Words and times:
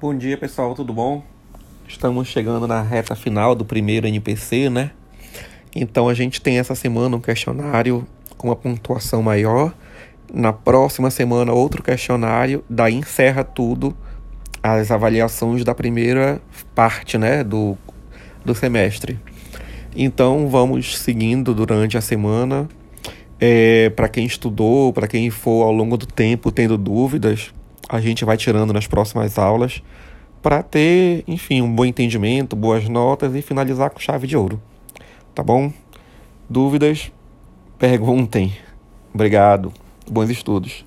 Bom 0.00 0.16
dia 0.16 0.38
pessoal, 0.38 0.76
tudo 0.76 0.92
bom? 0.92 1.24
Estamos 1.88 2.28
chegando 2.28 2.68
na 2.68 2.80
reta 2.80 3.16
final 3.16 3.52
do 3.52 3.64
primeiro 3.64 4.06
NPC, 4.06 4.70
né? 4.70 4.92
Então 5.74 6.08
a 6.08 6.14
gente 6.14 6.40
tem 6.40 6.60
essa 6.60 6.76
semana 6.76 7.16
um 7.16 7.20
questionário 7.20 8.06
com 8.36 8.46
uma 8.46 8.54
pontuação 8.54 9.24
maior. 9.24 9.74
Na 10.32 10.52
próxima 10.52 11.10
semana, 11.10 11.52
outro 11.52 11.82
questionário. 11.82 12.62
Daí 12.70 12.94
encerra 12.94 13.42
tudo 13.42 13.92
as 14.62 14.92
avaliações 14.92 15.64
da 15.64 15.74
primeira 15.74 16.40
parte, 16.76 17.18
né? 17.18 17.42
Do, 17.42 17.76
do 18.44 18.54
semestre. 18.54 19.18
Então 19.96 20.46
vamos 20.48 20.96
seguindo 20.96 21.52
durante 21.52 21.98
a 21.98 22.00
semana. 22.00 22.68
É, 23.40 23.90
para 23.90 24.08
quem 24.08 24.24
estudou, 24.24 24.92
para 24.92 25.08
quem 25.08 25.28
for 25.28 25.64
ao 25.64 25.72
longo 25.72 25.96
do 25.96 26.06
tempo 26.06 26.52
tendo 26.52 26.78
dúvidas, 26.78 27.52
a 27.88 28.00
gente 28.00 28.24
vai 28.24 28.36
tirando 28.36 28.72
nas 28.72 28.86
próximas 28.86 29.38
aulas 29.38 29.82
para 30.42 30.62
ter, 30.62 31.24
enfim, 31.26 31.62
um 31.62 31.74
bom 31.74 31.84
entendimento, 31.84 32.54
boas 32.54 32.88
notas 32.88 33.34
e 33.34 33.42
finalizar 33.42 33.90
com 33.90 33.98
chave 33.98 34.26
de 34.26 34.36
ouro. 34.36 34.60
Tá 35.34 35.42
bom? 35.42 35.72
Dúvidas? 36.48 37.10
Perguntem. 37.78 38.52
Obrigado. 39.12 39.72
Bons 40.08 40.30
estudos. 40.30 40.84